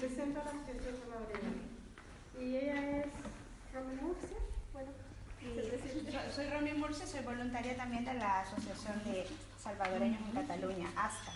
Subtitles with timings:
[0.00, 1.52] represento a la Asociación Salvadoreña.
[2.40, 3.06] Y ella es
[3.74, 4.38] Romy Murcia.
[4.72, 4.90] Bueno,
[6.34, 9.26] soy Romy Murcia, soy voluntaria también de la Asociación de
[9.62, 11.32] Salvadoreños en Cataluña, ASCA.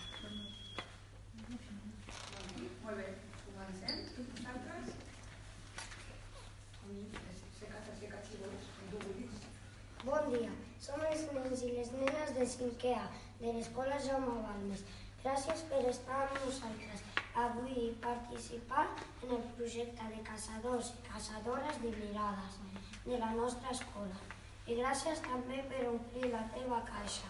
[2.83, 3.15] Muy bien.
[10.05, 13.07] Bon dia, som els nens i les nenes de 5è A
[13.39, 14.83] de l'Escola Jaume Balmes.
[15.23, 17.04] Gràcies per estar amb nosaltres
[17.35, 18.87] avui participar
[19.23, 22.59] en el projecte de caçadors i caçadores de mirades
[23.05, 24.19] de la nostra escola.
[24.67, 27.27] I gràcies també per omplir la teva caixa.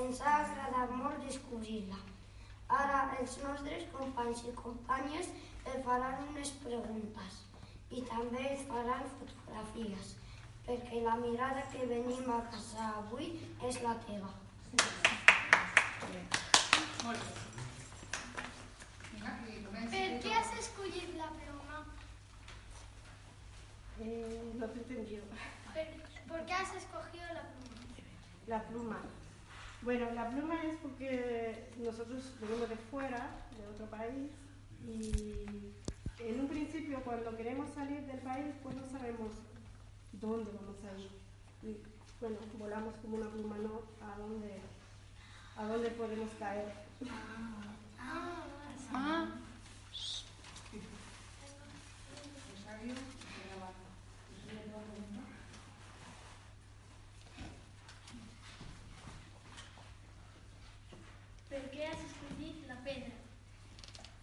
[0.00, 1.98] Ens ha agradat molt descobrir-la.
[2.78, 5.32] Ara els nostres companys i companyes
[5.64, 7.42] et faran unes preguntes
[7.90, 10.14] i també et faran fotografies
[10.66, 13.34] perquè la mirada que venim a casar avui
[13.68, 14.32] és la teva.
[17.04, 17.53] Molt bé.
[19.90, 21.80] Per què has escollit la pluma?
[24.00, 25.24] Eh, no te he entendido.
[26.28, 27.74] ¿Por qué has escogido la pluma?
[28.46, 28.98] La pluma.
[29.82, 33.28] Bueno, la pluma es porque nosotros venimos de fuera,
[33.58, 34.30] de otro país,
[34.86, 35.74] y
[36.18, 39.32] en un principio cuando queremos salir del país, pues no sabemos
[40.12, 41.10] dónde vamos a ir.
[41.62, 41.76] Y,
[42.20, 43.82] bueno, volamos como una pluma, ¿no?
[44.00, 44.60] ¿A dónde,
[45.56, 46.72] a dónde podemos caer?
[47.98, 48.46] Ah,
[48.92, 49.26] ah.
[61.48, 63.12] ¿Por qué has escogido la piedra?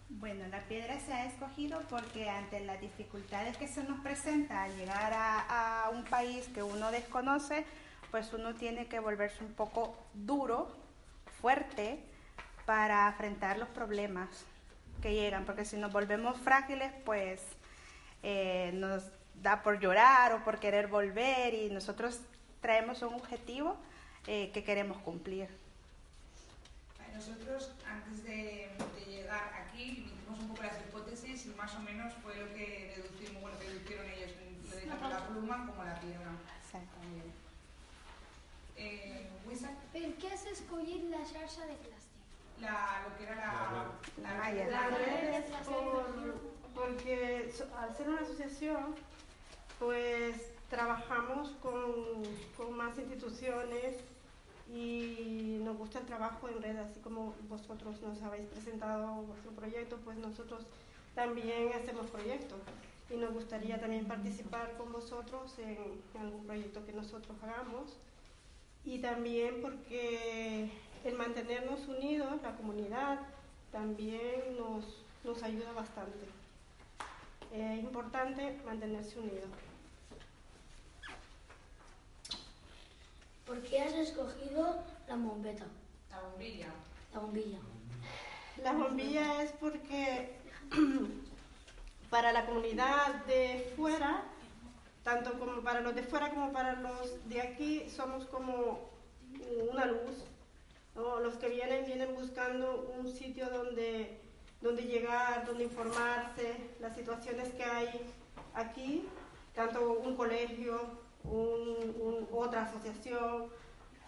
[0.09, 4.77] Bueno, la piedra se ha escogido porque ante las dificultades que se nos presenta al
[4.77, 7.65] llegar a, un país que uno desconoce,
[8.11, 10.69] pues uno tiene que volverse un poco duro,
[11.41, 12.03] fuerte,
[12.65, 14.29] para afrontar los problemas
[15.01, 17.41] que llegan, porque si nos volvemos frágiles, pues
[18.23, 19.03] eh, nos
[19.41, 22.19] da por llorar o por querer volver y nosotros
[22.61, 23.75] traemos un objetivo
[24.27, 25.49] eh, que queremos cumplir.
[27.13, 28.69] Nosotros, antes de,
[29.07, 33.41] llegar aquí, emitimos un poco las hipótesis y más o menos fue lo que deducimos,
[33.41, 34.31] bueno, que deducieron ellos,
[34.69, 36.31] lo de tanto la pluma como la piedra.
[38.77, 42.21] Eh, ¿Por qué has escogido la xarxa de plástico?
[42.61, 43.85] La, lo que era la,
[44.23, 44.67] la, malla.
[44.67, 48.95] La red por, porque al ser una asociación,
[49.79, 50.35] pues
[50.69, 52.23] trabajamos con,
[52.57, 53.95] con más instituciones
[54.73, 59.97] y nos gusta el trabajo en red, así como vosotros nos habéis presentado vuestro proyecto,
[60.03, 60.65] pues nosotros
[61.13, 62.59] también hacemos proyectos
[63.09, 65.77] y nos gustaría también participar con vosotros en,
[66.19, 67.97] algún proyecto que nosotros hagamos
[68.85, 70.69] y también porque
[71.03, 73.19] el mantenernos unidos, la comunidad,
[73.71, 76.40] también nos, nos ayuda bastante.
[77.53, 79.49] Es importante mantenerse unidos.
[83.45, 85.65] ¿Por qué has escogido la bombeta?
[86.09, 86.67] La bombilla.
[87.13, 87.59] La bombilla.
[88.63, 90.31] La bombilla es porque
[92.09, 94.23] para la comunidad de fuera,
[95.03, 98.89] tanto como para los de fuera como para los de aquí, somos como
[99.71, 100.23] una luz.
[100.95, 104.20] Los que vienen vienen buscando un sitio donde,
[104.61, 108.13] donde llegar, donde informarse, las situaciones que hay
[108.53, 109.07] aquí,
[109.55, 110.79] tanto un colegio,
[111.23, 113.47] un, otra asociación,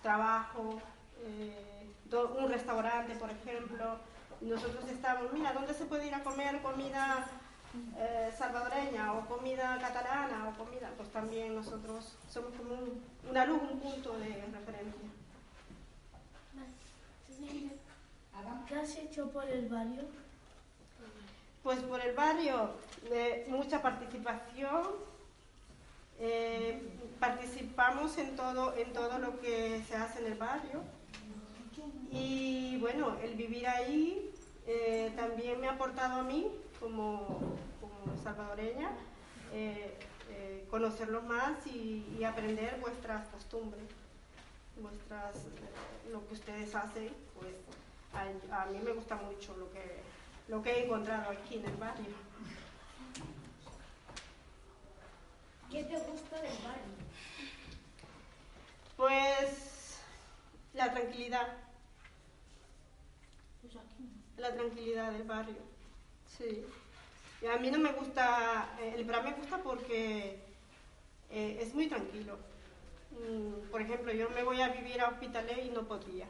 [0.01, 0.79] trabajo,
[1.23, 3.97] eh, un restaurante, por ejemplo.
[4.41, 7.25] Nosotros estamos, mira, ¿dónde se puede ir a comer comida
[7.97, 10.91] eh, salvadoreña o comida catalana o comida?
[10.97, 12.75] Pues también nosotros somos como
[13.29, 15.09] una luz, un punto de referencia.
[18.67, 20.03] ¿Qué has hecho por el barrio?
[21.63, 22.71] Pues por el barrio,
[23.47, 24.83] mucha participación,
[26.19, 26.81] eh,
[27.21, 30.81] participamos en todo, en todo lo que se hace en el barrio.
[32.11, 34.29] Y bueno, el vivir ahí
[34.67, 36.51] eh, también me ha aportado a mí
[36.81, 37.39] como,
[38.21, 38.91] salvadoreña
[39.53, 39.97] eh,
[40.69, 43.83] conocerlo más y, aprender vuestras costumbres,
[44.81, 45.35] vuestras,
[46.11, 47.53] lo que ustedes hacen, pues
[48.51, 50.01] a mí me gusta mucho lo que,
[50.47, 52.13] lo que he encontrado aquí en el barrio.
[55.71, 56.93] ¿Qué te gusta del barrio?
[58.97, 59.99] Pues
[60.73, 61.47] la tranquilidad.
[64.37, 65.57] La tranquilidad del barrio.
[66.37, 66.65] Sí.
[67.41, 70.39] Y a mí no me gusta, eh, el barrio me gusta porque
[71.29, 72.37] eh, es muy tranquilo.
[73.11, 76.27] Mm, por ejemplo, yo me voy a vivir a Hospitalet y no podría.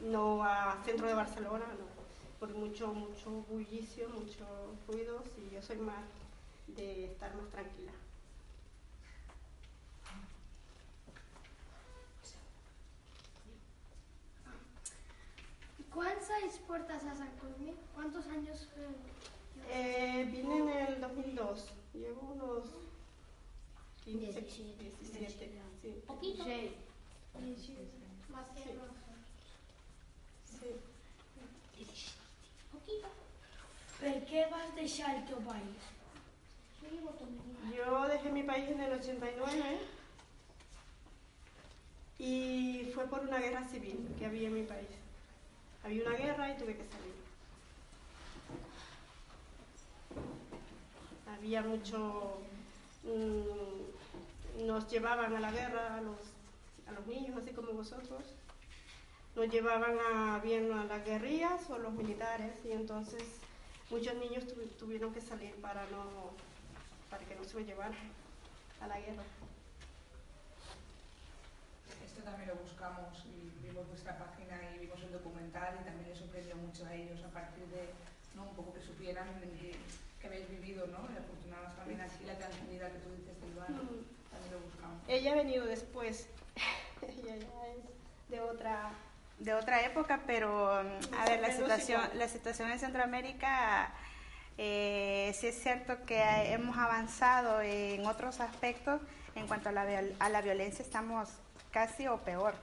[0.00, 1.97] No a centro de Barcelona, no.
[2.38, 4.46] Por mucho, mucho bullicio, muchos
[4.86, 6.04] ruidos y yo soy más
[6.68, 7.92] de estar más tranquila.
[15.92, 17.74] ¿Cuántas puertas a San Cosme?
[17.94, 18.68] ¿Cuántos años?
[19.70, 21.64] Eh, vine en el 2002.
[21.94, 22.64] Llevo unos
[24.04, 24.92] 15, 17.
[25.00, 25.50] 17.
[25.82, 26.02] Sí.
[26.06, 26.44] ¿Poquito?
[26.44, 26.70] Sí.
[28.30, 28.70] Más que Sí.
[30.60, 30.70] Sí.
[33.98, 35.86] Per què vas deixar el teu país?
[37.76, 39.78] Yo dejé mi país en el 89
[42.18, 44.88] y fue por una guerra civil que había en mi país.
[45.84, 47.14] Había una guerra y tuve que salir.
[51.36, 52.38] Había mucho...
[53.04, 56.18] mm, nos llevaban a la guerra a los,
[56.88, 58.22] a los niños, así como vosotros.
[59.38, 63.22] Nos llevaban a bien a las guerrillas o los militares y entonces
[63.88, 66.32] muchos niños tuvi- tuvieron que salir para no
[67.08, 67.94] para que no se lo llevaran
[68.80, 69.22] a la guerra.
[72.04, 76.18] Esto también lo buscamos y vimos vuestra página y vimos el documental y también les
[76.18, 77.88] sorprendió mucho a ellos a partir de
[78.34, 78.42] ¿no?
[78.42, 79.76] un poco que supieran que,
[80.20, 80.98] que habéis vivido, ¿no?
[81.14, 84.30] Y afortunados también aquí la tranquilidad que tú dices del barrio, Mm.
[84.34, 84.98] también lo buscamos.
[85.06, 86.28] Ella ha venido después.
[87.02, 88.90] Ella ya es de otra.
[89.38, 93.92] De otra época, pero mm, a ver, la situación, la situación en Centroamérica,
[94.56, 96.20] eh, sí es cierto que
[96.52, 99.00] hemos avanzado en otros aspectos.
[99.34, 101.28] En cuanto a la, viol- a la violencia, estamos
[101.70, 102.54] casi o peor,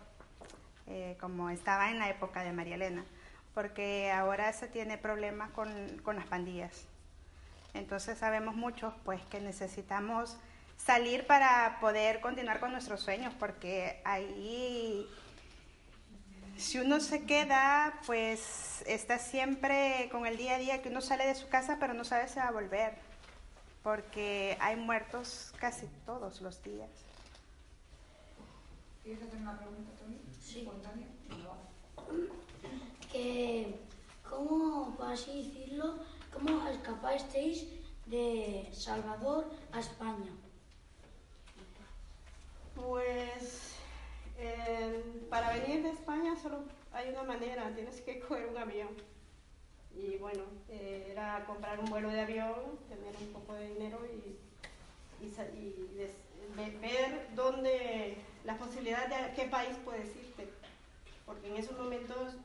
[0.88, 3.06] eh, como estaba en la época de María Elena,
[3.54, 5.70] porque ahora se tiene problemas con,
[6.04, 6.84] con las pandillas.
[7.74, 10.38] Entonces sabemos muchos pues que necesitamos
[10.78, 15.08] salir para poder continuar con nuestros sueños, porque ahí
[16.58, 21.26] si uno se queda, pues está siempre con el día a día que uno sale
[21.26, 22.98] de su casa, pero no sabe si va a volver,
[23.84, 26.90] porque hay muertos casi todos los días.
[29.04, 30.18] ¿Quieres hacer una pregunta, Tony?
[30.42, 30.68] Sí.
[33.12, 33.80] Que,
[34.28, 36.00] ¿cómo, por así decirlo,
[36.34, 37.68] cómo escapasteis
[38.08, 40.32] de Salvador a España?
[42.76, 43.75] Pues
[44.38, 48.90] eh, para venir de España solo hay una manera, tienes que coger un avión.
[49.96, 54.38] Y bueno, eh, era comprar un vuelo de avión, tener un poco de dinero y,
[56.82, 60.48] ver dónde, la posibilidad de qué país puedes irte.
[61.26, 62.36] Porque en esos momentos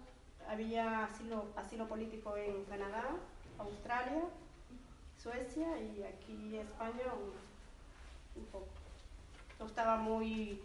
[0.49, 3.05] había asilo, asilo político en Canadá,
[3.59, 4.23] Australia,
[5.23, 8.67] Suecia y aquí España un, un poco
[9.61, 10.59] no estaba muy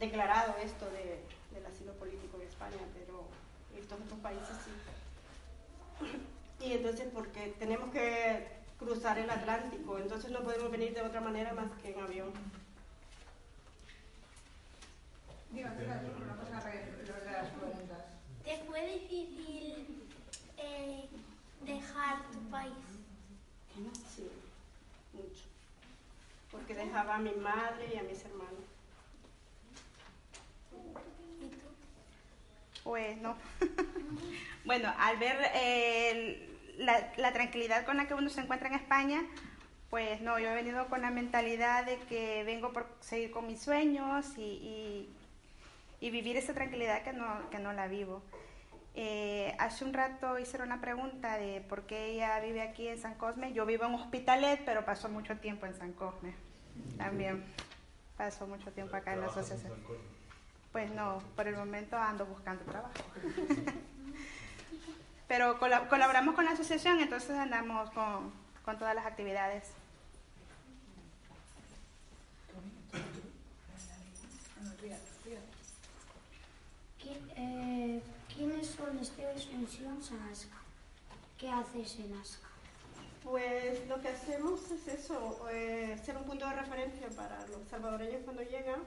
[0.00, 1.20] declarado esto de,
[1.54, 3.28] del asilo político en España, pero
[3.72, 4.72] en estos otros países sí.
[6.64, 8.48] Y entonces porque tenemos que
[8.78, 12.32] cruzar el Atlántico, entonces no podemos venir de otra manera más que en avión.
[15.52, 17.98] Nada, que lo de las preguntas.
[18.44, 20.08] ¿Te fue difícil
[20.56, 21.08] eh,
[21.64, 22.72] dejar tu país?
[24.14, 24.30] Sí,
[25.12, 25.44] mucho.
[26.50, 28.64] Porque dejaba a mi madre y a mis hermanos.
[31.40, 32.90] ¿Y tú?
[33.10, 33.36] Pues no.
[34.64, 36.48] bueno, al ver eh,
[36.78, 39.22] la, la tranquilidad con la que uno se encuentra en España,
[39.90, 43.60] pues no, yo he venido con la mentalidad de que vengo por seguir con mis
[43.60, 45.08] sueños y, y-
[46.02, 48.22] y vivir esa tranquilidad que no, que no la vivo.
[48.94, 53.14] Eh, hace un rato hicieron una pregunta de por qué ella vive aquí en San
[53.16, 53.52] Cosme.
[53.52, 56.32] Yo vivo en Hospitalet, pero pasó mucho tiempo en San Cosme.
[56.96, 57.44] También
[58.16, 59.84] pasó mucho tiempo acá en la ¿Trabajas en asociación.
[60.72, 62.92] Pues no, por el momento ando buscando trabajo.
[65.28, 68.32] Pero cola- colaboramos con la asociación, entonces andamos con,
[68.64, 69.64] con todas las actividades.
[77.36, 78.00] Eh,
[78.32, 80.60] quines són les teves funcions a ASCA?
[81.40, 82.48] Què haces en ASCA?
[83.24, 88.22] Pues lo que hacemos es eso, eh, ser un punto de referencia para los salvadoreños
[88.24, 88.80] cuando llegan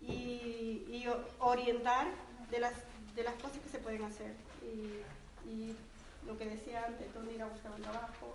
[0.00, 1.06] y,
[1.40, 2.08] orientar
[2.50, 2.74] de las,
[3.14, 4.34] de las cosas que se pueden hacer.
[4.62, 5.76] Y, y
[6.26, 8.34] lo que decía antes, dónde ir a buscar un trabajo,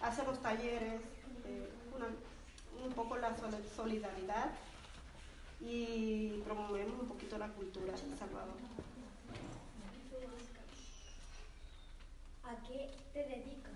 [0.00, 1.00] hacemos talleres,
[1.44, 2.08] eh, una-
[2.86, 4.50] un poco la sol- solidaridad
[5.60, 8.54] y promovemos un poquito la cultura de Salvador.
[12.44, 13.72] ¿A qué te dedicas?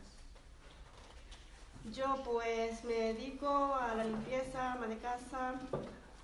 [1.92, 5.54] Yo pues me dedico a la limpieza, ama de casa,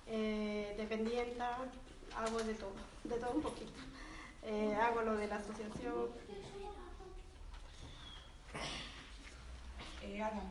[0.09, 1.57] eh, dependienta,
[2.15, 2.73] hago de todo,
[3.03, 3.71] de todo un poquito.
[4.43, 6.09] Eh, hago lo de la asociación
[10.09, 10.41] Eh, Ana.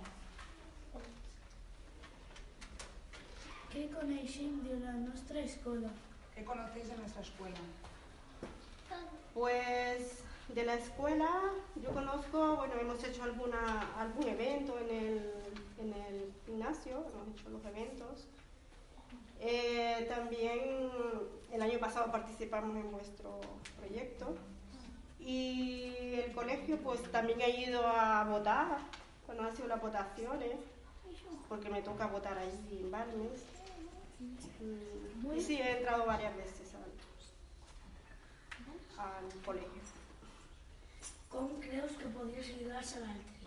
[3.73, 5.91] Què coneixem de la nostra escola?
[6.35, 7.65] ¿Qué conocéis de nuestra escuela?
[9.35, 11.31] Pues de la escuela
[11.83, 13.63] yo conozco, bueno, hemos hecho alguna,
[13.99, 15.33] algún evento en el,
[15.79, 18.29] en el gimnasio, hemos hecho los eventos.
[19.41, 20.91] Eh, también
[21.53, 23.41] el año pasado participamos en vuestro
[23.79, 24.37] proyecto
[25.21, 28.79] y el colegio pues también ha ido a votar
[29.27, 30.57] cuando han sido las votaciones
[31.49, 33.43] porque me toca votar allí en Balmes.
[34.21, 36.75] Mm, Y sí, he entrado varias veces
[38.99, 39.83] al, colegio.
[41.29, 43.38] Com creus que podries ajudar a l'altres?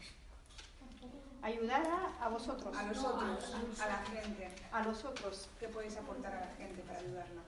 [1.42, 4.50] Ayudar a, a vosotros, A nosotros, a la gente.
[4.72, 5.50] a los otros.
[5.60, 7.42] ¿Qué podéis aportar a la gente para ayudarla?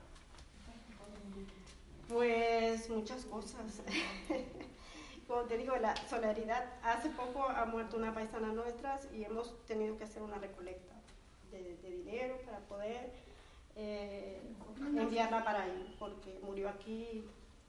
[2.08, 3.82] Pues muchas cosas.
[5.28, 6.66] Como te digo, la solidaridad.
[6.84, 10.94] Hace poco ha muerto una paisana nuestra y hemos tenido que hacer una recolecta
[11.52, 13.14] de, de dinero para poder
[13.76, 14.42] eh,
[14.80, 17.26] enviarla para ahí, porque murió aquí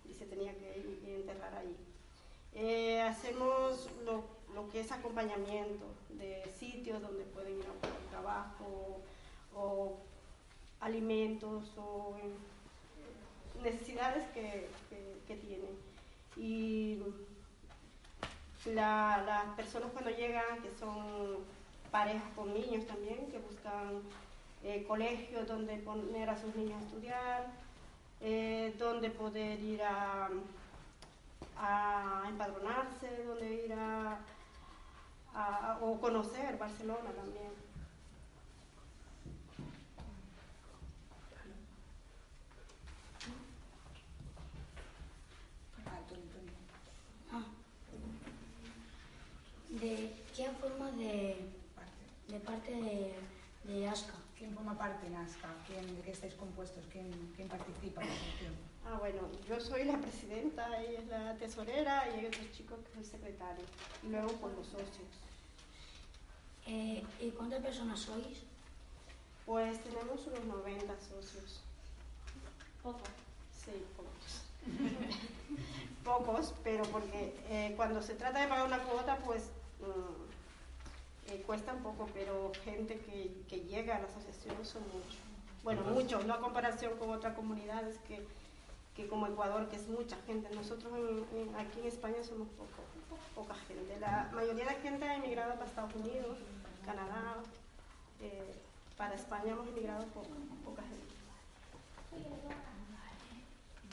[0.09, 1.76] y se tenía que ir y enterrar ahí.
[2.54, 9.00] Eh, hacemos lo, lo que es acompañamiento de sitios donde pueden ir a buscar trabajo
[9.54, 9.96] o
[10.80, 15.70] alimentos o eh, necesidades que, que, que tienen.
[16.37, 17.00] Y
[18.66, 21.38] la- las personas cuando llegan, que son
[21.90, 24.02] parejas con niños también, que buscan
[24.62, 27.46] eh, colegios donde poner a sus niños a estudiar,
[28.20, 30.28] eh, donde poder ir a,
[31.58, 34.18] a empadronarse, donde ir a,
[35.34, 37.52] a- o conocer Barcelona también.
[47.32, 47.42] Ah.
[49.80, 51.36] De quina forma de,
[52.28, 53.14] de parte de,
[53.64, 54.14] de Asca?
[54.44, 55.48] ¿Quién forma parte en ASCA?
[55.66, 56.84] ¿Quién, ¿De qué estáis compuestos?
[56.92, 58.10] ¿Quién, quién participa en?
[58.84, 62.92] Ah, bueno, yo soy la presidenta, ella es la tesorera y hay otros chicos que
[62.92, 63.66] son secretarios.
[64.02, 65.08] Y luego pues los socios.
[66.66, 68.42] Eh, ¿Y cuántas personas sois?
[69.46, 71.62] Pues tenemos unos 90 socios.
[72.82, 73.00] Poco.
[73.64, 74.42] Sí, pocos.
[76.04, 79.44] pocos, pero porque eh, cuando se trata de pagar una cuota, pues
[79.80, 80.33] mm,
[81.28, 85.19] eh, cuesta un poco, pero gente que, que llega a la asociación son muchos.
[85.62, 88.26] Bueno, muchos, no a comparación con otras comunidades que,
[88.95, 90.54] que como Ecuador, que es mucha gente.
[90.54, 92.83] Nosotros en- en- aquí en España somos poco,
[93.35, 93.99] poca gente.
[93.99, 96.37] La mayoría de la gente ha emigrado para Estados Unidos,
[96.85, 97.37] Canadá.
[98.21, 98.54] eh,
[98.97, 100.23] para España hemos emigrado po-
[100.64, 101.02] poca gente.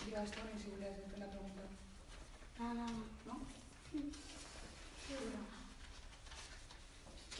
[0.05, 0.43] Si hacer
[1.15, 1.61] una pregunta.
[2.59, 2.93] No, no, no.
[3.25, 3.33] ¿No?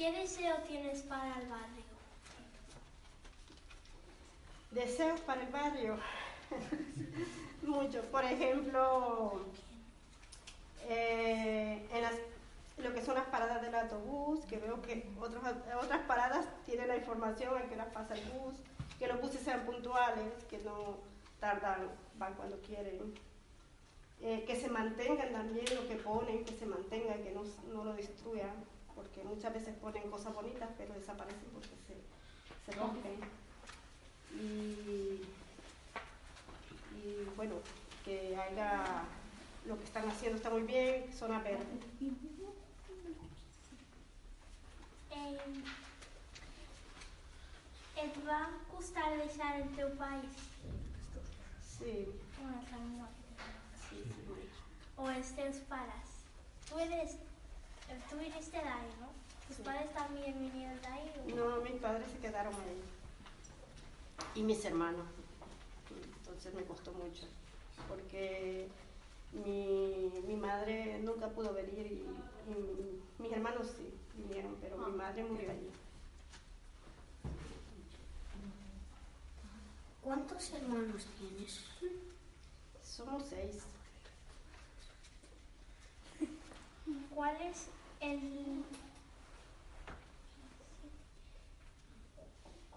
[0.02, 1.84] ¿Qué deseo tienes para el barrio?
[4.72, 5.96] Deseos para el barrio.
[7.62, 8.04] Muchos.
[8.08, 9.46] Por ejemplo,
[10.90, 12.16] eh, en las-
[12.80, 15.44] lo que son las paradas del autobús, que veo que otros,
[15.80, 18.56] otras paradas tienen la información a qué horas pasa el bus,
[18.98, 20.96] que los buses sean puntuales, que no
[21.40, 23.14] tardan, van cuando quieren.
[24.20, 27.94] Eh, que se mantengan también lo que ponen, que se mantengan, que no, no lo
[27.94, 33.20] destruyan, porque muchas veces ponen cosas bonitas, pero desaparecen porque se, se rompen.
[34.34, 35.22] Y,
[36.98, 37.56] y bueno,
[38.06, 39.04] que haga
[39.66, 41.66] lo que están haciendo está muy bien, zona verde.
[45.12, 45.38] Eh,
[47.98, 50.38] et va costar deixar el teu país?
[51.62, 52.08] Sí,
[52.42, 53.08] Una altra no.
[53.90, 54.50] sí, sí.
[54.98, 56.16] O els teus pares?
[56.70, 57.18] Tú eres,
[58.12, 59.08] tú viniste de ahí, ¿no?
[59.48, 59.64] ¿Tus Sí.
[59.64, 61.12] padres también vinieron de ahí?
[61.26, 62.82] o- No, mis padres se quedaron ahí.
[64.36, 65.06] Y mis hermanos.
[66.20, 67.24] Entonces me costó mucho.
[67.88, 68.68] Porque
[69.34, 72.06] mi, mi madre nunca pudo venir y,
[72.52, 75.70] y mis hermanos sí vinieron, pero mi madre murió allí.
[80.02, 81.66] ¿Cuántos hermanos tienes?
[82.84, 83.60] Somos seis.
[87.14, 87.68] ¿Cuál es
[88.02, 88.66] el...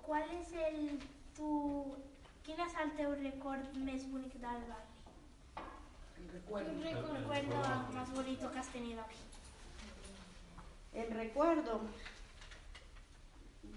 [0.02, 1.00] ¿Cuál es el...
[1.36, 1.96] tu...
[2.44, 5.62] Quin és el teu record més bonic del barri?
[6.20, 6.72] El recuerdo.
[6.74, 7.62] Un recuerdo
[7.94, 9.22] más bonito que has tenido aquí.
[10.92, 11.80] El recuerdo,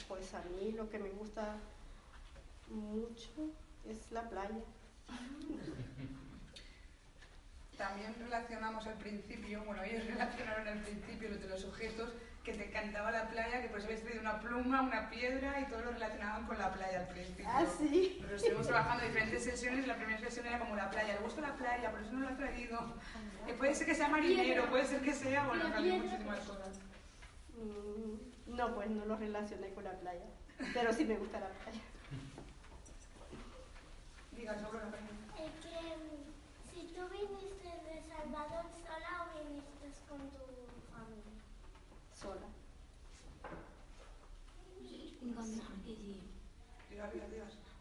[0.08, 1.56] pues a mí lo que me gusta
[2.70, 3.50] mucho
[3.86, 4.62] es la playa.
[8.08, 12.66] también relacionamos al principio, bueno, ellos relacionaron al principio los de los objetos, que te
[12.70, 15.92] encantaba la playa, que por eso habéis traído una pluma, una piedra y todo lo
[15.92, 17.46] relacionaban con la playa al principio.
[17.50, 18.20] Ah, sí.
[18.22, 21.16] Pero estuvimos trabajando en diferentes sesiones y la primera sesión era como la playa.
[21.16, 22.94] Le gusta la playa, por eso no lo ha traído.
[23.58, 26.80] Puede ser que sea marinero, puede ser que sea, bueno, también muchísimas cosas.
[27.58, 30.26] Mm, No, pues no lo relacioné con la playa,
[30.74, 31.82] pero sí me gusta la playa.
[34.32, 35.06] Diga sobre la playa.
[35.38, 40.46] Eh, que mm, si tú viniste de Salvador sola o viniste con tu
[40.94, 41.34] familia.
[42.20, 42.48] Sola.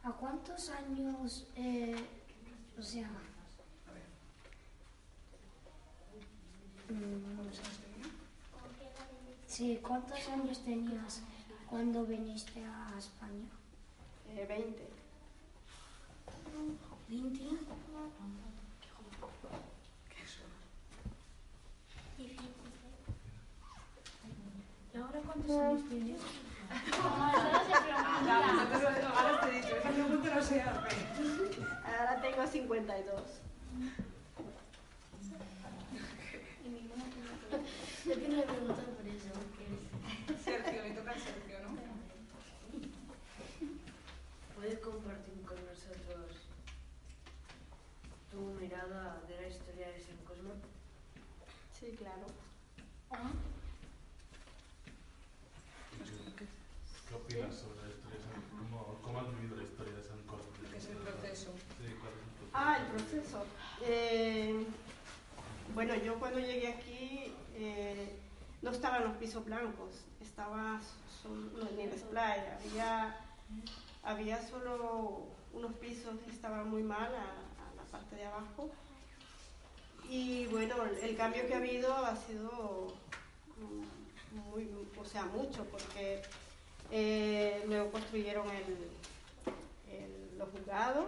[0.03, 1.97] ¿A cuántos años, eh,
[2.79, 3.09] o sea,
[6.91, 7.49] mm,
[9.47, 11.23] sí, cuántos años tenías
[11.69, 13.49] cuando viniste a España?
[14.29, 14.89] Eh, 20.
[17.09, 17.39] ¿20?
[20.11, 20.43] ¿Qué es eso?
[22.19, 22.51] Difícil.
[24.95, 25.46] ¿Y ahora cuántos años tienes?
[25.46, 25.46] Ya, nosotros ahora te he dicho, esa pregunta
[30.37, 30.97] no se hace.
[31.85, 33.23] Ahora tengo 52.
[38.07, 39.33] Yo quiero preguntar por eso.
[40.45, 41.71] Sergio, le toca a Sergio, ¿no?
[44.55, 46.49] ¿Puedes compartir con nosotros
[48.31, 50.53] tu mirada de la historia de San Cosme?
[51.73, 52.27] Sí, claro.
[57.09, 60.21] ¿Qué opinas sobre la historia de San ¿Cómo, cómo has vivido la historia de San
[60.27, 60.69] Cosme?
[60.71, 61.51] Que es el proceso.
[61.79, 62.51] Sí, ¿cuál es el proceso?
[62.53, 63.45] Ah, el proceso.
[63.83, 64.67] Eh,
[65.75, 68.17] bueno, yo cuando llegué aquí eh,
[68.63, 69.91] no estaban los pisos blancos,
[70.21, 70.81] estaba
[71.21, 73.17] solo ni el splay, había,
[74.05, 78.71] había solo unos pisos que estaban muy mal a, a la parte de abajo.
[80.09, 82.95] Y bueno, el, cambio que ha habido ha sido
[84.53, 86.23] muy, o sea, mucho, porque
[86.93, 88.89] eh, luego construyeron el,
[89.93, 91.07] el- los juzgados,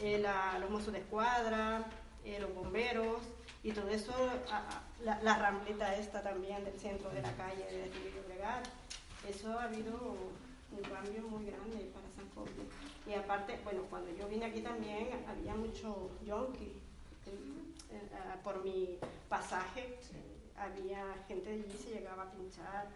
[0.00, 1.84] eh, la- los mozos de escuadra,
[2.24, 3.18] eh, los bomberos
[3.62, 4.12] y todo eso,
[4.50, 8.66] a- la, la rampleta esta también del centro de la calle de Río Llobregat.
[9.28, 9.94] Eso ha habido
[10.72, 12.62] un cambio muy grande para San Jorge.
[13.06, 16.72] Y aparte, bueno, cuando yo vine aquí también había mucho yonki.
[17.26, 18.08] Eh,
[18.42, 18.98] por mi
[19.28, 22.88] pasaje eh, había gente de allí se llegaba a pinchar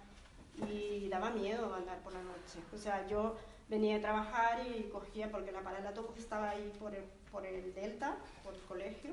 [0.69, 2.59] y daba miedo andar por la noche.
[2.75, 3.37] O sea, yo
[3.69, 7.45] venía a trabajar y cogía, porque la parada de autobús estaba ahí por el, por
[7.45, 9.13] el Delta, por el colegio,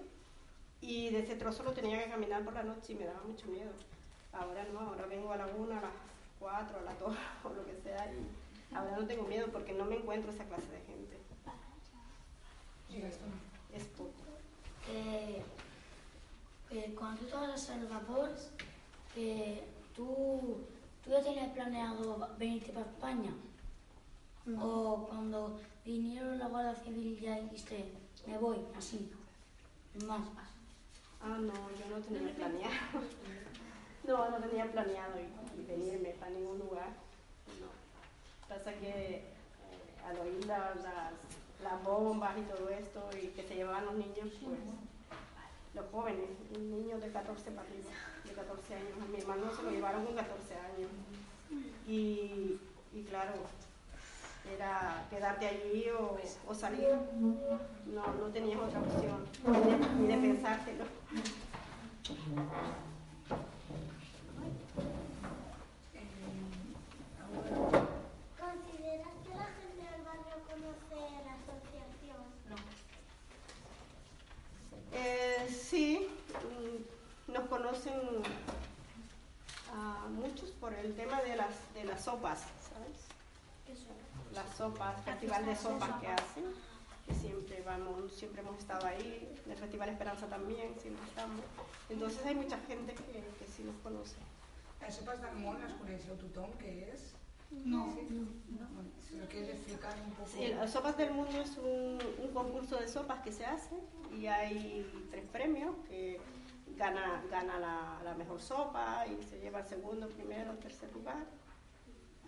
[0.83, 3.47] y de ese trozo lo tenía que caminar por la noche y me daba mucho
[3.47, 3.71] miedo.
[4.33, 5.91] Ahora no, ahora vengo a la 1, a las
[6.39, 7.15] 4, a las 2
[7.45, 10.69] o lo que sea, y ahora no tengo miedo porque no me encuentro esa clase
[10.69, 11.17] de gente.
[12.89, 13.25] Diga esto.
[13.73, 14.11] Es poco.
[14.89, 15.41] Eh,
[16.69, 18.31] eh, cuando tú estabas a Salvador,
[19.15, 19.63] eh,
[19.95, 20.57] ¿tú,
[21.03, 23.31] ¿tú ya tenías planeado venirte para España?
[24.59, 27.93] ¿O cuando vinieron la Guardia Civil ya dijiste,
[28.27, 29.09] me voy, así?
[30.05, 30.21] Más.
[31.23, 32.73] Ah, no, yo no tenía planeado.
[34.05, 36.89] No, no tenía planeado y, y venirme para ningún lugar.
[37.61, 37.67] No.
[38.53, 39.23] Pasa que eh,
[40.05, 41.13] al oír la- las,
[41.63, 44.59] las bombas y todo esto y que se llevaban los niños, pues
[45.73, 46.27] los jóvenes,
[46.59, 47.91] niños de 14 para arriba,
[48.25, 48.91] de 14 años.
[49.01, 50.89] A mi hermano se lo llevaron con 14 años.
[51.87, 52.59] Y,
[52.93, 53.31] y claro,
[54.53, 56.89] era quedarte allí o, o salir.
[57.85, 59.25] No, no tenías otra opción,
[60.43, 60.67] ¿Consideras
[69.23, 72.21] que la gente del barrio conoce la asociación?
[74.91, 76.09] Eh, sí,
[76.43, 78.01] mm, nos conocen
[79.73, 83.07] a muchos por el tema de las, de las sopas, ¿sabes?
[84.33, 86.53] Las sopas, festival de sopas que hacen,
[87.77, 91.41] que siempre hemos estado ahí, el Festival Esperanza también, siempre estamos.
[91.89, 94.17] Entonces hay mucha gente que, que sí nos conoce.
[94.81, 97.13] ¿Las sopas de Armón, las coneix el tothom, què és?
[97.65, 97.85] No.
[97.85, 100.27] Bueno, si lo quieres explicar un poco.
[100.27, 103.75] Sí, las Sopas del Mundo es un, un concurso de sopas que se hace
[104.11, 106.19] y hay tres premios que
[106.75, 111.25] gana, gana la, la mejor sopa y se lleva el segundo, primero, tercer lugar.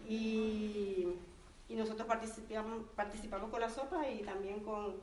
[0.07, 1.07] Y,
[1.67, 4.95] y nosotros participamos, participamos con la sopa y también con,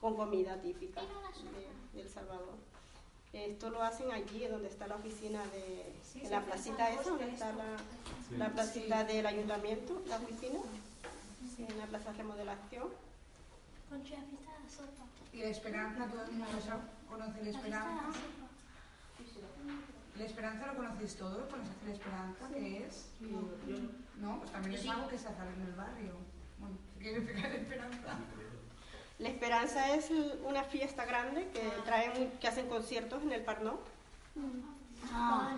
[0.00, 2.56] con comida típica de, de El Salvador.
[3.32, 7.52] Esto lo hacen allí, donde está la oficina de, en la placita esa, donde está
[7.52, 7.76] la,
[8.38, 10.60] la placita del ayuntamiento, la oficina,
[11.58, 12.88] en la plaza de remodelación.
[15.32, 16.46] Y la esperanza, todo el mundo
[17.08, 18.04] conoce la esperanza.
[20.16, 21.48] ¿La esperanza lo conocéis todo?
[21.48, 22.48] ¿Conocéis la esperanza?
[22.52, 23.08] ¿Qué es?
[24.20, 26.14] No, pues también es algo que se hace en el barrio.
[26.58, 28.18] Bueno, ¿qué quiere explicar la esperanza?
[29.18, 30.10] La Esperanza es
[30.46, 33.78] una fiesta grande que traen, que hacen conciertos en el Parnó.
[35.12, 35.56] Ah,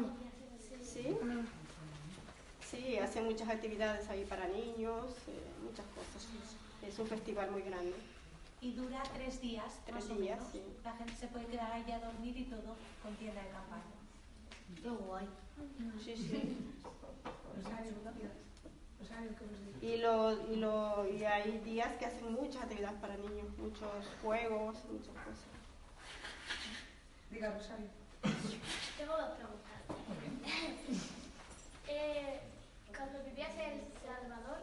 [0.82, 1.16] Sí.
[2.68, 6.26] Sí, hacen muchas actividades ahí para niños, eh, muchas cosas.
[6.86, 7.94] Es un festival muy grande.
[8.60, 10.52] Y dura tres días, Tres más o días, menos.
[10.52, 10.62] sí.
[10.84, 13.82] La gente se puede quedar allá a dormir y todo con tienda de campaña.
[14.82, 15.26] qué guay.
[16.04, 16.56] Sí, sí.
[19.82, 24.76] Y, lo, y, lo, y hay días que hacen muchas actividades para niños, muchos juegos,
[24.90, 25.50] muchas cosas.
[27.30, 27.86] Diga, Rosario.
[28.98, 29.70] Tengo dos preguntas.
[31.88, 32.40] Eh,
[32.96, 34.58] cuando vivías en El Salvador,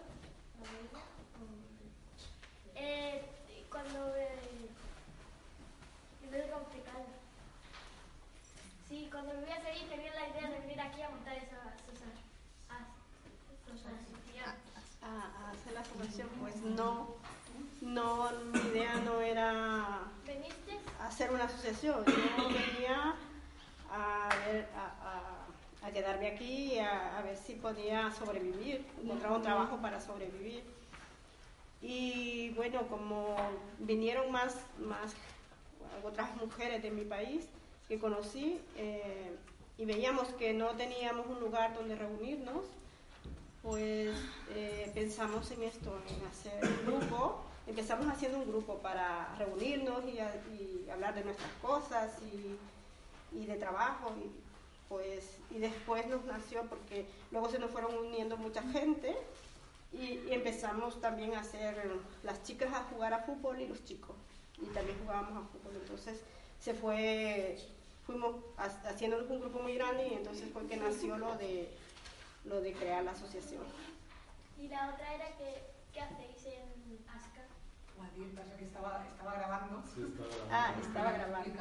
[2.75, 3.25] eh,
[3.69, 4.15] cuando...
[4.15, 4.69] Eh,
[6.33, 7.05] es complicado.
[8.87, 12.26] Sí, cuando vivías ahí tenías la idea de venir aquí a montar esa asociación.
[15.07, 17.07] A hacer la asociación, pues no,
[17.81, 20.01] no, mi idea no era
[21.01, 23.15] hacer una asociación, yo venía
[23.89, 24.85] a, ver, a,
[25.83, 30.63] a- a quedarme aquí a ver si podía sobrevivir, encontrar un trabajo para sobrevivir.
[31.81, 33.35] Y bueno, como
[33.79, 35.13] vinieron más, más
[36.03, 37.45] otras mujeres de mi país
[37.87, 39.31] que conocí eh,
[39.77, 42.65] y veíamos que no teníamos un lugar donde reunirnos,
[43.67, 44.15] pues
[44.55, 47.43] eh, pensamos en esto, en hacer un grupo.
[47.67, 52.11] Empezamos haciendo un grupo para reunirnos y, hablar de nuestras cosas
[53.33, 54.13] y, de trabajo.
[54.23, 54.31] Y,
[54.87, 59.17] pues, y después nos nació, porque luego se nos fueron uniendo mucha gente
[59.91, 61.91] y, empezamos también a hacer
[62.23, 64.15] las chicas a jugar a fútbol y los chicos.
[64.61, 65.75] Y también jugábamos a fútbol.
[65.75, 66.21] Entonces
[66.61, 67.57] se fue,
[68.05, 71.69] fuimos ha- haciéndonos un grupo muy grande y entonces fue que nació lo de,
[72.47, 73.63] lo de crear la asociación.
[74.59, 77.43] Y la otra era que, ¿qué hacéis en Asca?
[78.35, 79.83] Pasa que estaba, estaba grabando.
[79.93, 80.01] Sí,
[80.51, 80.87] Ah, grabando.
[80.87, 81.53] estaba grabando.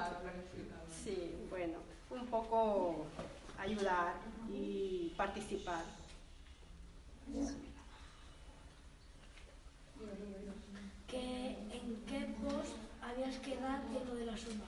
[1.05, 1.79] Sí, bueno,
[2.11, 3.07] un poco
[3.59, 4.15] ayudar
[4.51, 5.85] y participar.
[11.09, 14.65] ¿Qué, ¿En qué post habías quedado de lo de la suma?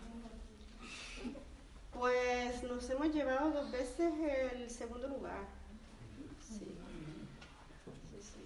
[1.92, 4.12] Pues nos hemos llevado dos veces
[4.52, 5.40] el segundo lugar.
[6.48, 6.54] Sí.
[8.10, 8.40] Sí, sí.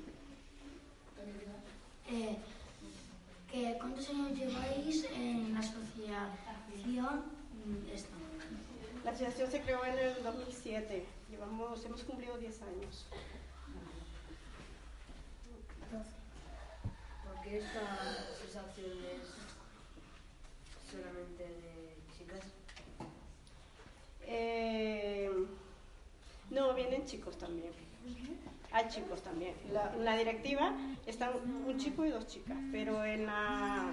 [2.10, 2.36] Eh,
[3.50, 7.22] que ¿Cuántos años lleváis en la asociación
[7.92, 8.16] esta?
[9.04, 11.06] La asociación se creó en el 2007.
[11.30, 13.06] Llevamos, hemos cumplido 10 años.
[17.24, 17.80] ¿Por qué esta
[18.32, 19.28] asociación es
[20.90, 22.44] solamente de chicas?
[24.22, 25.30] Eh,
[26.50, 27.91] no, vienen chicos también.
[28.72, 29.54] Hay chicos también.
[29.72, 30.72] La- en la directiva
[31.06, 31.32] están
[31.66, 33.90] un chico y dos chicas, pero en la,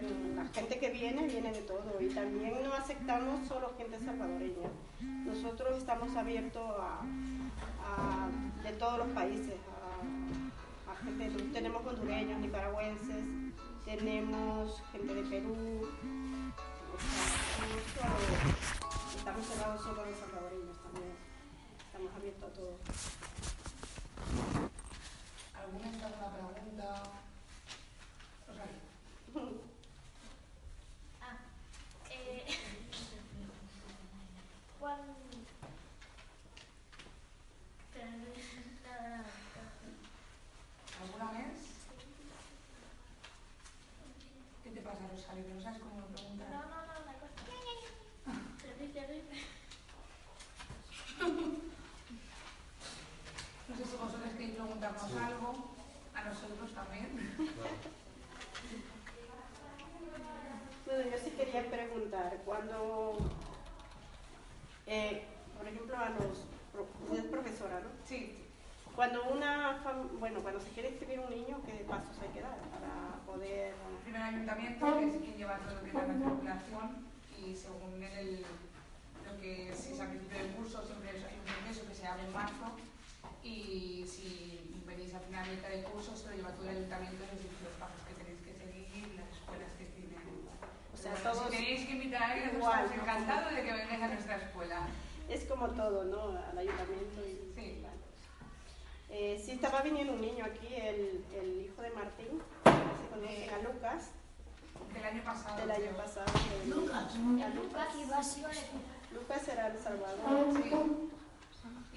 [0.00, 2.00] en la gente que viene, viene de todo.
[2.00, 4.70] Y también no aceptamos solo gente salvadoreña.
[5.26, 7.02] Nosotros estamos abiertos a,
[8.62, 9.54] de todos los países,
[10.90, 13.24] a, gente, tenemos hondureños, nicaragüenses,
[13.84, 15.86] tenemos gente de Perú,
[19.16, 21.12] estamos cerrados solo a los salvadoreños también,
[21.86, 22.78] estamos abiertos a todo.
[25.54, 25.90] ¿Alguna
[26.52, 26.86] pregunta?
[28.46, 28.80] Rosario.
[31.20, 31.36] Ah,
[32.10, 32.46] eh,
[34.80, 35.12] cuando...
[37.84, 39.24] Espera, no es nada.
[41.02, 41.58] ¿Alguna vez?
[44.64, 45.46] ¿Qué te pasa, Rosario?
[45.46, 46.48] Que no sabes cómo lo No, preguntar.
[46.50, 47.34] no, no, una cosa.
[48.62, 49.36] Terrible, terrible.
[53.68, 55.74] No sé si vosotros queréis preguntarnos algo,
[56.14, 57.46] a nosotros también.
[60.86, 63.18] Bueno, yo sí quería preguntar, cuando,
[64.94, 65.22] eh,
[65.58, 66.46] por ejemplo, a los,
[67.02, 67.90] usted es profesora, ¿no?
[68.06, 68.40] Sí,
[68.94, 72.58] Cuando una, fam- bueno, cuando se quiere inscribir un niño, ¿qué pasos hay que dar
[72.70, 76.86] para poder el primer ayuntamiento, que es quien lleva todo lo que es la matriculación,
[77.42, 78.46] y según el,
[79.26, 82.22] lo que si es al principio del curso, siempre hay un proceso que se abre
[82.22, 82.66] en marzo,
[83.42, 87.50] y si venís a final del curso, se lo lleva todo el ayuntamiento, es decir,
[87.66, 90.22] los pasos que tenéis que seguir, las escuelas que tienen.
[90.93, 93.02] O sea, Bueno, todos si tenéis que invitar a alguien, igual, estamos ¿no?
[93.02, 94.80] encantados de que vengáis a nuestra escuela.
[95.28, 96.38] Es como todo, ¿no?
[96.50, 97.80] Al ayuntamiento y Sí.
[99.10, 103.58] Eh, sí, estaba viniendo un niño aquí, el, el hijo de Martín, si conocen a
[103.62, 104.10] Lucas.
[104.92, 105.56] Del año pasado.
[105.60, 106.26] del año pasado.
[106.32, 107.14] de- Lucas.
[107.14, 107.88] a Lucas.
[108.18, 108.42] Así.
[109.12, 110.46] Lucas era El Salvador.
[110.56, 110.70] Sí.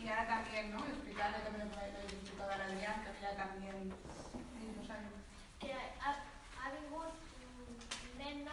[0.04, 0.80] Y ahora también, ¿no?
[0.86, 3.90] Explicarle también lo que lo he explicado a Adrián, que ya también
[4.78, 5.12] muchos años.
[5.60, 6.27] que ha, ha vingut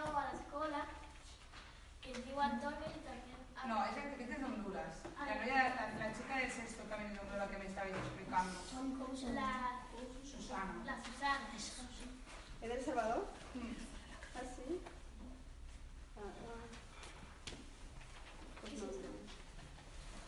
[0.05, 0.81] nou a l'escola
[2.03, 3.33] que es diu Antonio i també...
[3.57, 4.97] ha- No, es, de- es de Honduras.
[5.19, 8.61] La, novia, la, la chica del sexto también es de Honduras que me estabais explicando.
[9.35, 9.81] La,
[10.25, 10.75] Susana.
[10.85, 11.49] la Susana.
[11.57, 13.27] ¿Es de El Salvador?
[13.55, 13.73] Mm.
[14.37, 14.81] ¿Ah, sí?
[16.19, 16.67] Ah, ah.
[18.61, 18.93] Pues no, no.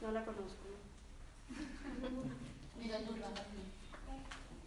[0.02, 0.66] No la conozco.
[2.78, 3.28] Mira tú, la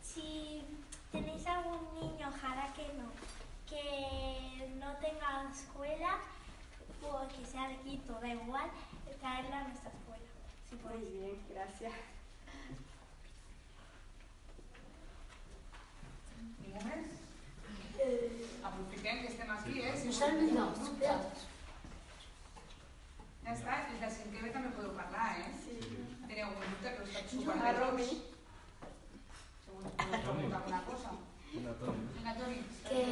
[0.03, 0.63] Si
[1.11, 3.11] tenéis algún niño, ojalá que no,
[3.69, 6.17] que no tenga escuela
[7.03, 8.69] o que sea de Quito, da igual,
[9.21, 10.25] traerla a nuestra escuela.
[10.69, 11.11] Si Muy podéis.
[11.13, 11.93] bien, gracias.
[16.63, 17.07] Ningú més?
[18.63, 19.95] Aprofitem que estem aquí, eh?
[19.97, 20.71] Si Nos han olvidado.
[20.71, 21.17] us- Espera.
[23.45, 25.49] Ja està, i de cinquè B també podeu parlar, eh?
[25.63, 25.73] Sí.
[26.27, 27.71] Teniu algun dubte que heu estat A superbé.
[27.79, 28.09] Romy.
[29.65, 31.09] Segur que podeu preguntar alguna cosa.
[31.51, 32.03] Vinga, Toni.
[32.15, 32.57] Vinga, Toni.
[32.89, 33.03] Que.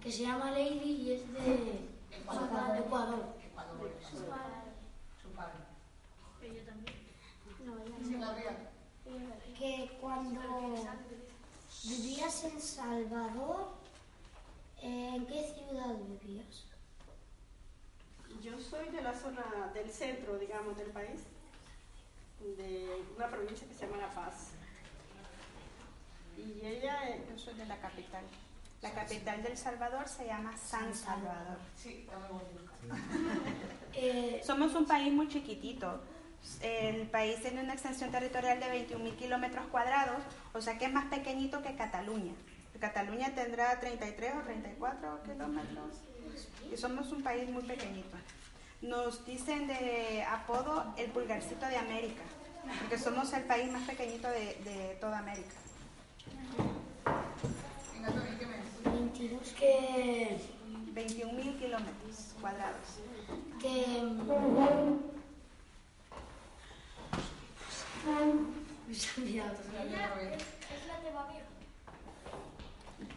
[0.02, 2.78] que se llama Lady y es de Ecuador.
[2.78, 3.36] Ecuador.
[3.44, 3.92] Ecuador.
[5.22, 5.60] Su padre.
[7.66, 8.56] No, ya Sí, Gabriel.
[9.58, 10.42] Que cuando
[11.84, 13.70] vivías en Salvador,
[14.82, 16.67] ¿en qué ciudad vivías?
[18.42, 21.22] Yo soy de la zona del centro, digamos, del país,
[22.40, 24.50] de una provincia que se llama La Paz.
[26.38, 28.24] Y ella, eh, Yo soy de la capital.
[28.82, 31.58] La capital del Salvador se llama San Salvador.
[31.76, 32.08] Sí.
[34.00, 36.00] Eh, Somos un país muy chiquitito.
[36.62, 40.22] El país tiene una extensión territorial de 21.000 kilómetros cuadrados,
[40.54, 42.34] o sea que es más pequeñito que Cataluña.
[42.80, 45.96] Cataluña tendrá 33 o 34 kilómetros
[46.72, 48.18] y somos un país muy pequeñito.
[48.82, 52.24] Nos dicen de apodo el pulgarcito de América,
[52.80, 55.56] porque somos el país más pequeñito de, de toda América.
[57.94, 58.68] Vinga, Toni, què més?
[58.86, 59.54] 22.
[59.60, 60.38] que.
[60.98, 62.90] 21.000 kilómetros cuadrados.
[63.62, 63.82] que.
[70.74, 71.57] es, la teva amiga.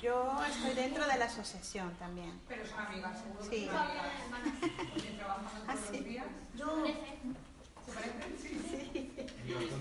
[0.01, 2.39] Yo estoy dentro de la asociación también.
[2.49, 3.67] Pero son amigas, seguro Sí.
[3.67, 4.07] son amigas.
[5.67, 5.97] Ah, todos sí.
[5.97, 6.27] los días.
[6.57, 6.85] Yo.
[7.87, 8.39] ¿Se parecen?
[8.41, 9.13] Sí.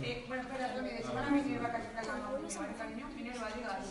[0.01, 3.07] Eh, bueno, espera, Toni, de semana Minerva, que está la mamá, ¿vale, cariño?
[3.15, 3.85] Minerva, digas.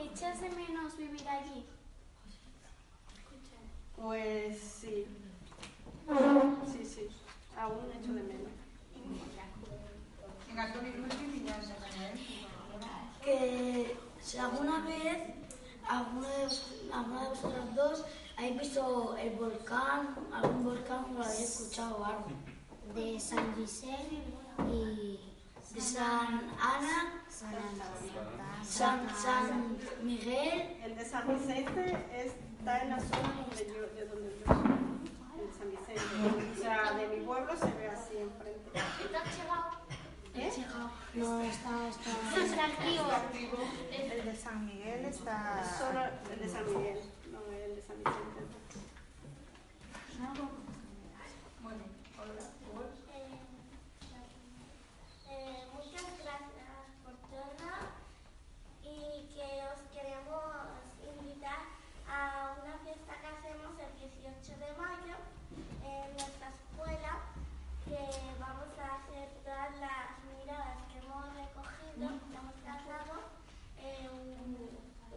[0.00, 1.66] ¿Echas de menos vivir allí?
[3.96, 5.06] pues sí.
[6.72, 7.08] Sí, sí.
[7.56, 8.50] Aún echo de menos.
[10.48, 12.14] Venga, Toni, l'últim i ja ens acabem.
[13.24, 13.96] que
[14.32, 15.18] si alguna vez
[15.86, 18.04] alguna de, vos- alguna de vosotros dos
[18.38, 22.24] habéis visto el volcán, algún volcán o lo habéis escuchado algo.
[22.94, 24.22] De San Vicente
[24.70, 25.20] y
[25.74, 27.24] De San Ana,
[28.64, 34.30] San, San Miguel, El de San Vicente está en la zona donde yo, de donde
[34.38, 36.52] yo soy, en San Vicente.
[36.58, 38.70] O sea, de mi pueblo se ve así enfrente.
[40.34, 40.50] ¿Eh?
[41.14, 42.64] no está, está.
[42.64, 43.58] activo.
[43.90, 45.62] El de San Miguel está...
[45.78, 46.00] Solo
[46.32, 48.42] el de San Miguel, no el de San Vicente.
[51.62, 51.84] Bueno,
[52.18, 52.32] hola,
[52.74, 52.94] ¿vos?
[53.12, 53.38] Eh,
[55.30, 57.68] eh, muchas gracias por todo
[58.82, 60.44] y que os queremos
[61.20, 61.60] invitar
[62.08, 65.16] a una fiesta que hacemos el 18 de mayo
[65.84, 67.32] en nuestra escuela
[67.84, 67.98] que
[68.38, 73.14] vamos a hacer todas las miradas que hemos recogido, que hemos cazado
[73.78, 74.06] en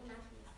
[0.03, 0.51] una fiesta.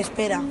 [0.00, 0.49] Espera.